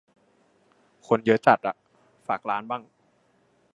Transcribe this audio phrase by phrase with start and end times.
[1.07, 1.75] คนเยอะจัด อ่ะ
[2.27, 2.83] "ฝากร้าน" บ้าง